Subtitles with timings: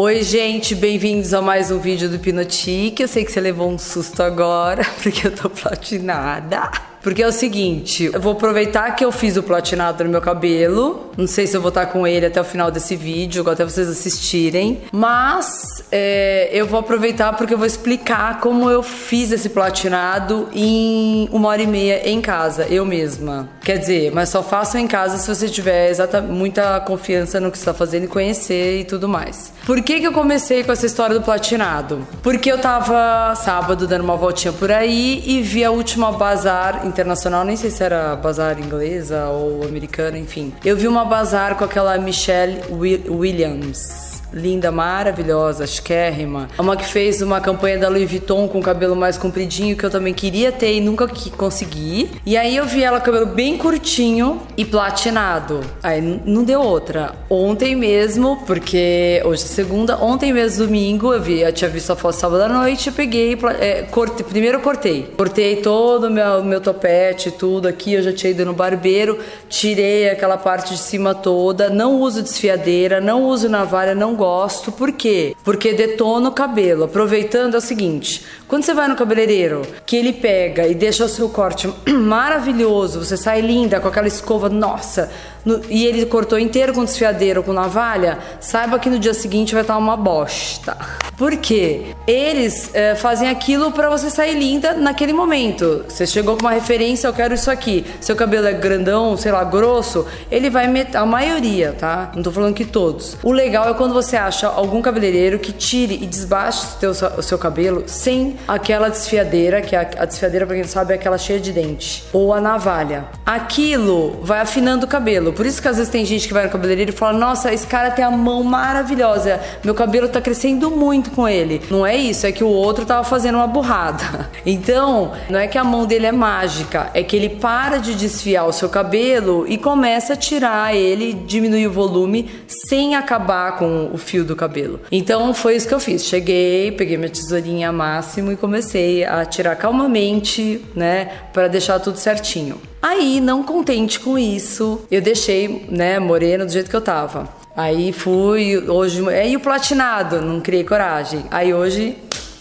[0.00, 3.02] Oi, gente, bem-vindos a mais um vídeo do Pinotique.
[3.02, 6.70] Eu sei que você levou um susto agora, porque eu tô platinada.
[7.08, 11.08] Porque é o seguinte, eu vou aproveitar que eu fiz o platinado no meu cabelo.
[11.16, 13.88] Não sei se eu vou estar com ele até o final desse vídeo, até vocês
[13.88, 14.82] assistirem.
[14.92, 21.30] Mas é, eu vou aproveitar porque eu vou explicar como eu fiz esse platinado em
[21.32, 23.48] uma hora e meia em casa, eu mesma.
[23.62, 27.56] Quer dizer, mas só façam em casa se você tiver exata, muita confiança no que
[27.56, 29.50] está fazendo e conhecer e tudo mais.
[29.64, 32.06] Por que, que eu comecei com essa história do platinado?
[32.22, 37.44] Porque eu tava sábado dando uma voltinha por aí e vi a última bazar internacional,
[37.44, 40.52] nem sei se era bazar inglesa ou americana, enfim.
[40.64, 42.60] Eu vi uma bazar com aquela Michelle
[43.08, 46.48] Williams linda, maravilhosa, chiquérrima.
[46.58, 49.90] Uma que fez uma campanha da Louis Vuitton com o cabelo mais compridinho, que eu
[49.90, 52.10] também queria ter e nunca consegui.
[52.24, 55.60] E aí eu vi ela com cabelo bem curtinho e platinado.
[55.82, 57.14] Aí não deu outra.
[57.30, 61.96] Ontem mesmo, porque hoje é segunda, ontem mesmo, domingo, eu vi, eu tinha visto a
[61.96, 65.14] foto sábado à noite, eu peguei, é, cortei, primeiro eu cortei.
[65.16, 70.10] Cortei todo o meu, meu topete, tudo aqui, eu já tinha ido no barbeiro, tirei
[70.10, 74.72] aquela parte de cima toda, não uso desfiadeira, não uso navalha, não gosto.
[74.72, 75.36] Por quê?
[75.44, 76.84] Porque detona o cabelo.
[76.84, 81.08] Aproveitando é o seguinte: quando você vai no cabeleireiro, que ele pega e deixa o
[81.08, 85.10] seu corte maravilhoso, você sai linda com aquela escova, nossa,
[85.44, 89.62] no, e ele cortou inteiro com desfiadeiro, com navalha, saiba que no dia seguinte vai
[89.62, 90.76] estar uma bosta.
[91.16, 91.96] Por quê?
[92.06, 95.84] Eles é, fazem aquilo para você sair linda naquele momento.
[95.88, 97.84] Você chegou com uma referência, eu quero isso aqui.
[98.00, 100.96] Seu cabelo é grandão, sei lá, grosso, ele vai meter.
[100.96, 102.12] A maioria, tá?
[102.14, 103.16] Não tô falando que todos.
[103.22, 107.36] O legal é quando você acha algum cabeleireiro que tire e desbaste o, o seu
[107.36, 111.18] cabelo sem aquela desfiadeira, que é a, a desfiadeira, pra quem não sabe, é aquela
[111.18, 112.04] cheia de dente.
[112.12, 113.06] Ou a navalha.
[113.26, 115.32] Aquilo vai afinando o cabelo.
[115.38, 117.64] Por isso que às vezes tem gente que vai no cabeleireiro e fala: Nossa, esse
[117.64, 121.62] cara tem a mão maravilhosa, meu cabelo tá crescendo muito com ele.
[121.70, 124.28] Não é isso, é que o outro tava fazendo uma burrada.
[124.46, 128.46] Então, não é que a mão dele é mágica, é que ele para de desfiar
[128.46, 133.98] o seu cabelo e começa a tirar ele, diminuir o volume sem acabar com o
[133.98, 134.80] fio do cabelo.
[134.90, 136.04] Então foi isso que eu fiz.
[136.04, 142.58] Cheguei, peguei minha tesourinha máximo e comecei a tirar calmamente, né, para deixar tudo certinho.
[142.80, 147.28] Aí, não contente com isso, eu deixei, né, morena do jeito que eu tava.
[147.56, 151.24] Aí fui, hoje, aí o platinado, não criei coragem.
[151.28, 151.96] Aí hoje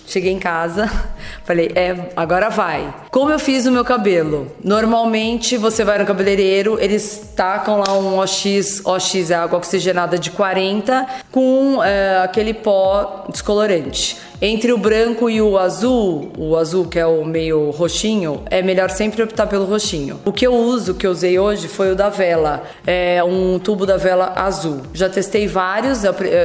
[0.06, 0.90] cheguei em casa,
[1.44, 2.94] falei, é, agora vai.
[3.10, 4.52] Como eu fiz o meu cabelo?
[4.64, 10.30] Normalmente você vai no cabeleireiro, eles tacam lá um OX, OX é água oxigenada de
[10.30, 14.27] 40 com é, aquele pó descolorante.
[14.40, 18.92] Entre o branco e o azul, o azul que é o meio roxinho, é melhor
[18.92, 20.20] sempre optar pelo roxinho.
[20.24, 23.84] O que eu uso, que eu usei hoje, foi o da vela, é um tubo
[23.84, 24.82] da vela azul.
[24.94, 26.04] Já testei vários,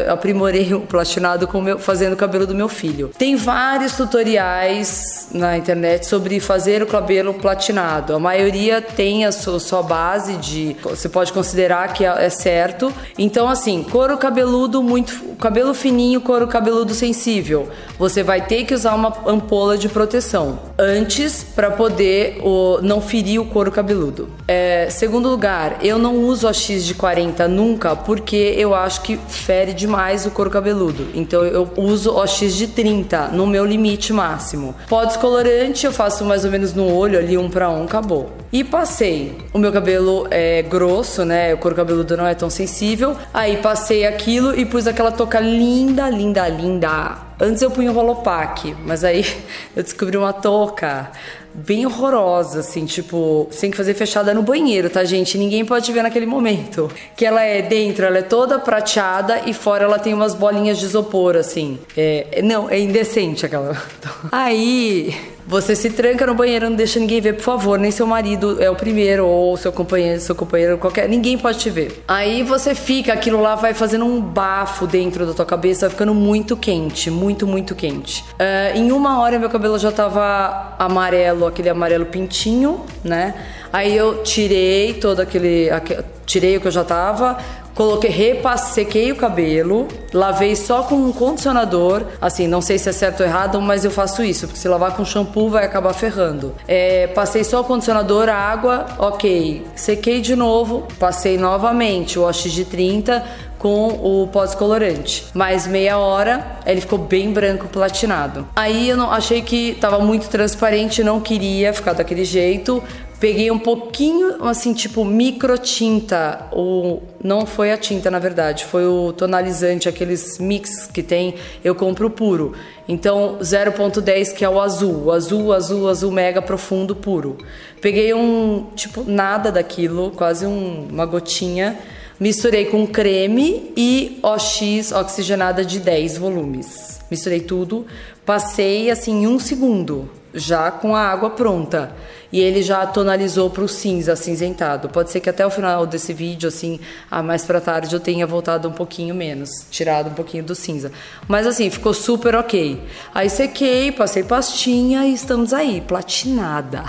[0.08, 3.10] aprimorei o platinado com meu, fazendo o cabelo do meu filho.
[3.18, 8.14] Tem vários tutoriais na internet sobre fazer o cabelo platinado.
[8.14, 12.90] A maioria tem a sua, sua base de, você pode considerar que é, é certo.
[13.18, 18.94] Então assim, couro cabeludo muito, cabelo fininho, couro cabeludo sensível você vai ter que usar
[18.94, 24.28] uma ampola de proteção antes para poder o, não ferir o couro cabeludo.
[24.48, 29.16] É, segundo lugar, eu não uso a X de 40 nunca porque eu acho que
[29.28, 31.08] fere demais o couro cabeludo.
[31.14, 34.74] Então eu uso o X de 30 no meu limite máximo.
[34.88, 38.30] Pó descolorante eu faço mais ou menos no olho ali um para um, acabou.
[38.52, 39.41] E passei.
[39.52, 41.52] O meu cabelo é grosso, né?
[41.52, 43.14] O couro cabeludo não é tão sensível.
[43.34, 48.74] Aí passei aquilo e pus aquela touca linda, linda, linda Antes eu punha o Rolopac,
[48.84, 49.26] mas aí
[49.76, 51.10] eu descobri uma touca
[51.54, 55.36] bem horrorosa, assim, tipo, sem que fazer fechada no banheiro, tá, gente?
[55.36, 56.90] Ninguém pode ver naquele momento.
[57.16, 60.86] Que ela é dentro, ela é toda prateada e fora ela tem umas bolinhas de
[60.86, 61.78] isopor, assim.
[61.96, 63.76] É, não, é indecente aquela.
[64.32, 65.14] Aí
[65.46, 67.78] você se tranca no banheiro, não deixa ninguém ver, por favor.
[67.78, 71.08] Nem seu marido é o primeiro, ou seu companheiro, seu companheiro, qualquer.
[71.08, 72.02] Ninguém pode te ver.
[72.06, 76.14] Aí você fica, aquilo lá vai fazendo um bafo dentro da tua cabeça, vai ficando
[76.14, 78.24] muito quente, muito, muito quente.
[78.32, 83.34] Uh, em uma hora meu cabelo já tava amarelo, aquele amarelo pintinho, né?
[83.72, 85.70] Aí eu tirei todo aquele.
[85.70, 87.38] aquele tirei o que eu já tava
[87.74, 92.02] Coloquei, repassei, sequei o cabelo, lavei só com um condicionador.
[92.20, 94.94] Assim, não sei se é certo ou errado, mas eu faço isso, porque se lavar
[94.96, 96.54] com shampoo vai acabar ferrando.
[96.68, 99.64] É, passei só o condicionador, água, ok.
[99.74, 103.24] Sequei de novo, passei novamente o wash de 30
[103.62, 105.26] com o pó descolorante.
[105.32, 108.48] Mais meia hora, ele ficou bem branco platinado.
[108.56, 112.82] Aí eu não achei que tava muito transparente, não queria ficar daquele jeito.
[113.22, 118.84] Peguei um pouquinho, assim, tipo micro tinta, ou não foi a tinta na verdade, foi
[118.84, 122.52] o tonalizante, aqueles mix que tem, eu compro puro.
[122.88, 127.38] Então 0.10 que é o azul, azul, azul, azul mega profundo puro.
[127.80, 131.78] Peguei um, tipo, nada daquilo, quase um, uma gotinha
[132.18, 137.00] Misturei com creme e OX oxigenada de 10 volumes.
[137.10, 137.86] Misturei tudo,
[138.24, 141.92] passei assim em um segundo, já com a água pronta.
[142.32, 144.88] E ele já tonalizou para o cinza, acinzentado.
[144.88, 146.80] Pode ser que até o final desse vídeo, assim,
[147.10, 150.90] ah, mais para tarde, eu tenha voltado um pouquinho menos, tirado um pouquinho do cinza.
[151.28, 152.82] Mas assim, ficou super ok.
[153.14, 156.84] Aí sequei, passei pastinha e estamos aí, platinada.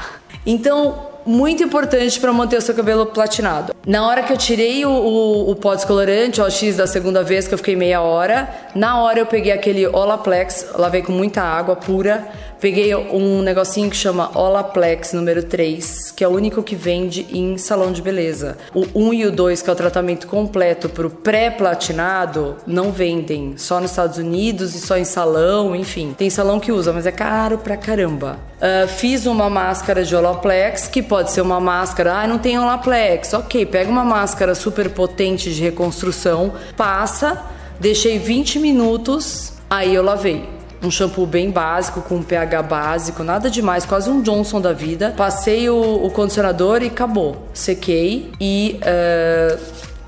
[0.46, 3.74] Então, muito importante para manter o seu cabelo platinado.
[3.86, 7.48] Na hora que eu tirei o, o, o pó descolorante, o X da segunda vez
[7.48, 11.76] que eu fiquei meia hora, na hora eu peguei aquele Olaplex, lavei com muita água
[11.76, 12.28] pura
[12.64, 17.58] Peguei um negocinho que chama Olaplex número 3, que é o único que vende em
[17.58, 18.58] salão de beleza.
[18.74, 23.56] O 1 e o 2, que é o tratamento completo para o pré-platinado, não vendem.
[23.58, 26.16] Só nos Estados Unidos e só em salão, enfim.
[26.18, 28.40] Tem salão que usa, mas é caro pra caramba.
[28.56, 33.34] Uh, fiz uma máscara de Olaplex, que pode ser uma máscara, ah, não tem Olaplex.
[33.34, 37.44] Ok, pega uma máscara super potente de reconstrução, passa,
[37.78, 40.53] deixei 20 minutos, aí eu lavei
[40.84, 45.14] um shampoo bem básico, com um pH básico, nada demais, quase um Johnson da vida.
[45.16, 47.48] Passei o, o condicionador e acabou.
[47.54, 49.60] Sequei e uh,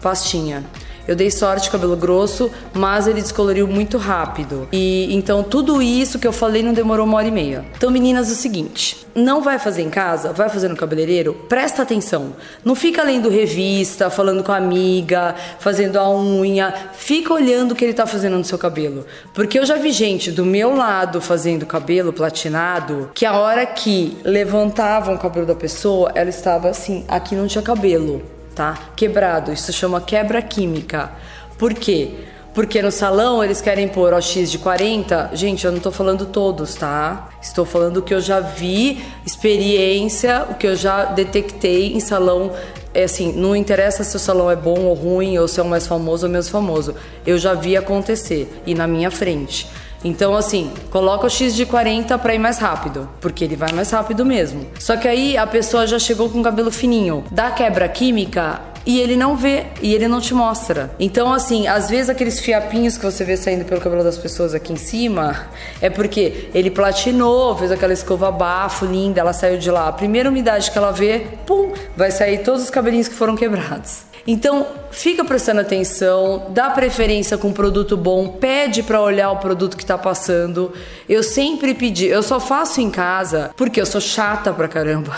[0.01, 0.63] pastinha.
[1.07, 4.67] Eu dei sorte, cabelo grosso, mas ele descoloriu muito rápido.
[4.71, 7.65] E então tudo isso que eu falei não demorou uma hora e meia.
[7.77, 11.83] Então, meninas, é o seguinte: não vai fazer em casa, vai fazer no cabeleireiro, presta
[11.83, 12.33] atenção.
[12.63, 16.73] Não fica lendo revista, falando com a amiga, fazendo a unha.
[16.93, 19.05] Fica olhando o que ele tá fazendo no seu cabelo.
[19.33, 24.17] Porque eu já vi gente do meu lado fazendo cabelo platinado, que a hora que
[24.23, 28.91] levantavam o cabelo da pessoa, ela estava assim, aqui não tinha cabelo tá?
[28.95, 29.51] Quebrado.
[29.51, 31.11] Isso chama quebra química.
[31.57, 32.11] Por quê?
[32.53, 35.31] Porque no salão eles querem pôr OX de 40.
[35.33, 37.29] Gente, eu não tô falando todos, tá?
[37.41, 42.53] Estou falando o que eu já vi, experiência, o que eu já detectei em salão.
[42.93, 45.65] É assim, não interessa se o salão é bom ou ruim, ou se é o
[45.65, 46.95] mais famoso ou menos famoso.
[47.27, 49.67] Eu já vi acontecer e na minha frente.
[50.03, 53.89] Então, assim, coloca o X de 40 para ir mais rápido, porque ele vai mais
[53.89, 54.67] rápido mesmo.
[54.79, 57.23] Só que aí a pessoa já chegou com o cabelo fininho.
[57.31, 60.91] Dá quebra química, e ele não vê e ele não te mostra.
[60.99, 64.71] Então, assim, às vezes aqueles fiapinhos que você vê saindo pelo cabelo das pessoas aqui
[64.71, 65.47] em cima
[65.81, 69.87] é porque ele platinou, fez aquela escova bafo linda, ela saiu de lá.
[69.87, 74.03] A primeira umidade que ela vê, pum, vai sair todos os cabelinhos que foram quebrados.
[74.27, 79.83] Então, fica prestando atenção, dá preferência com produto bom, pede para olhar o produto que
[79.83, 80.73] está passando.
[81.07, 85.13] Eu sempre pedi, eu só faço em casa porque eu sou chata pra caramba.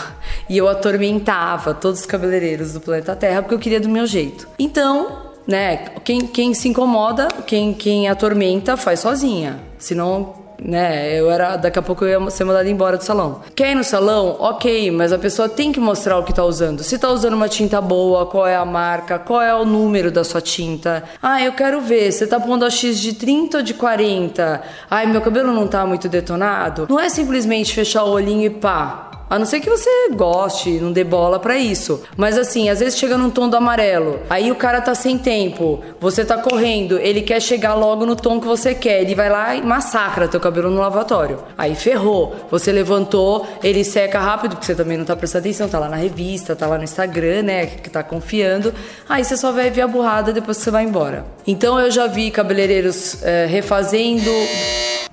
[0.48, 4.46] E eu atormentava todos os cabeleireiros do planeta Terra porque eu queria do meu jeito.
[4.58, 9.58] Então, né, quem, quem se incomoda, quem, quem atormenta, faz sozinha.
[9.78, 11.18] Senão né?
[11.18, 13.40] Eu era, daqui a pouco eu ia ser mandada embora do salão.
[13.54, 14.36] Quer ir no salão?
[14.38, 16.82] Ok, mas a pessoa tem que mostrar o que tá usando.
[16.82, 20.24] Se tá usando uma tinta boa, qual é a marca, qual é o número da
[20.24, 21.04] sua tinta.
[21.22, 24.62] Ah, eu quero ver, você tá pondo a X de 30 ou de 40?
[24.90, 26.86] Ai, meu cabelo não tá muito detonado.
[26.88, 29.07] Não é simplesmente fechar o olhinho e pá.
[29.28, 32.02] A não ser que você goste, não dê bola para isso.
[32.16, 35.82] Mas assim, às vezes chega num tom do amarelo, aí o cara tá sem tempo,
[36.00, 39.54] você tá correndo, ele quer chegar logo no tom que você quer, ele vai lá
[39.54, 41.38] e massacra teu cabelo no lavatório.
[41.56, 42.34] Aí ferrou.
[42.50, 45.96] Você levantou, ele seca rápido, porque você também não tá prestando atenção, tá lá na
[45.96, 48.72] revista, tá lá no Instagram, né, que tá confiando.
[49.08, 51.24] Aí você só vai ver a burrada depois que você vai embora.
[51.46, 54.30] Então eu já vi cabeleireiros é, refazendo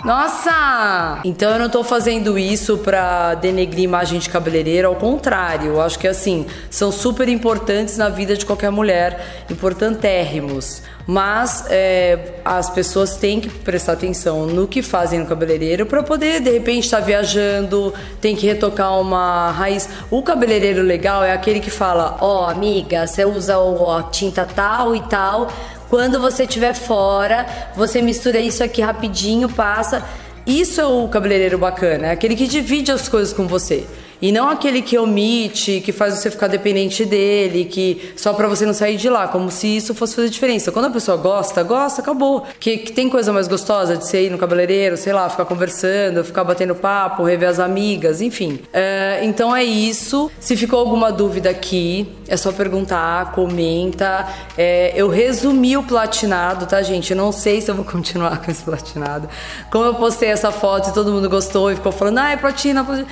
[0.05, 1.19] nossa!
[1.25, 5.97] Então eu não tô fazendo isso pra denegrir imagem de cabeleireira, ao contrário, eu acho
[5.97, 10.83] que assim, são super importantes na vida de qualquer mulher, importantérrimos.
[11.07, 16.39] Mas é, as pessoas têm que prestar atenção no que fazem no cabeleireiro para poder,
[16.39, 19.89] de repente, estar tá viajando, tem que retocar uma raiz.
[20.09, 24.95] O cabeleireiro legal é aquele que fala: Ó, oh, amiga, você usa a tinta tal
[24.95, 25.47] e tal
[25.89, 27.45] quando você estiver fora,
[27.75, 30.03] você mistura isso aqui rapidinho, passa.
[30.45, 33.87] Isso é o cabeleireiro bacana, é aquele que divide as coisas com você.
[34.21, 38.65] E não aquele que omite, que faz você ficar dependente dele, que só para você
[38.65, 40.71] não sair de lá, como se isso fosse fazer diferença.
[40.71, 42.45] Quando a pessoa gosta, gosta, acabou.
[42.59, 46.23] Que, que tem coisa mais gostosa de você ir no cabeleireiro, sei lá, ficar conversando,
[46.23, 48.59] ficar batendo papo, rever as amigas, enfim.
[48.73, 50.31] É, então é isso.
[50.39, 54.27] Se ficou alguma dúvida aqui, é só perguntar, comenta.
[54.57, 57.11] É, eu resumi o platinado, tá, gente?
[57.11, 59.29] Eu não sei se eu vou continuar com esse platinado.
[59.71, 62.83] Como eu postei essa foto e todo mundo gostou e ficou falando, ah, é platina,
[62.83, 63.07] platina.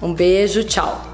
[0.02, 1.13] Um beijo, tchau!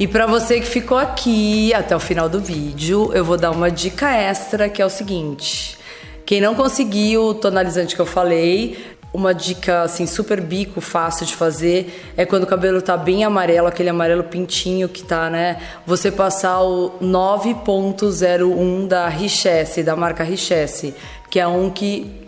[0.00, 3.68] E para você que ficou aqui até o final do vídeo, eu vou dar uma
[3.68, 5.76] dica extra que é o seguinte:
[6.24, 8.78] quem não conseguiu o tonalizante que eu falei,
[9.12, 13.66] uma dica assim super bico, fácil de fazer, é quando o cabelo tá bem amarelo,
[13.66, 15.60] aquele amarelo pintinho que tá, né?
[15.84, 20.94] Você passar o 9.01 da Richesse, da marca Richesse,
[21.28, 22.22] que é um que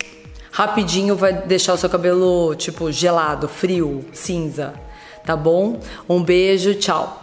[0.50, 4.74] rapidinho vai deixar o seu cabelo tipo gelado, frio, cinza,
[5.24, 5.78] tá bom?
[6.08, 7.18] Um beijo, tchau.